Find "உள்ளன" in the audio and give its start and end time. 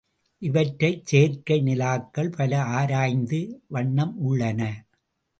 4.19-4.61